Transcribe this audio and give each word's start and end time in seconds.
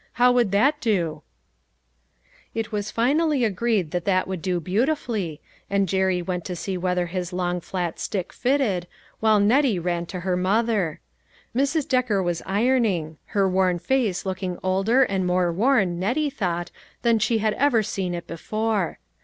How 0.13 0.31
would 0.31 0.49
that 0.51 0.81
do?" 0.81 1.21
It 2.55 2.71
was 2.71 2.89
finally 2.89 3.43
agreed 3.45 3.91
that 3.91 4.05
that 4.05 4.27
would 4.27 4.41
do 4.41 4.59
beautifully, 4.59 5.41
and 5.69 5.87
Jerry 5.87 6.23
went 6.23 6.43
to 6.45 6.55
see 6.55 6.75
whether 6.75 7.05
his 7.05 7.31
long 7.31 7.61
flat 7.61 7.99
stick 7.99 8.33
fitted, 8.33 8.87
while 9.19 9.39
Nettie 9.39 9.77
ran 9.77 10.07
to 10.07 10.21
her 10.21 10.35
mother. 10.35 11.01
Mrs. 11.55 11.87
Decker 11.87 12.23
was 12.23 12.41
ironing, 12.47 13.19
her 13.25 13.47
worn 13.47 13.77
face 13.77 14.25
looking 14.25 14.57
older 14.63 15.03
and 15.03 15.23
more 15.27 15.53
worn, 15.53 15.99
Nettie 15.99 16.31
thought, 16.31 16.71
than 17.03 17.19
she 17.19 17.37
had 17.37 17.53
ever 17.53 17.83
seen 17.83 18.15
it 18.15 18.25
before. 18.25 18.97